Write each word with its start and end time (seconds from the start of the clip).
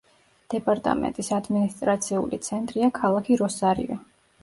დეპარტამენტის 0.53 1.29
ადმინისტრაციული 1.37 2.43
ცენტრია 2.51 2.93
ქალაქი 3.01 3.43
როსარიო. 3.47 4.05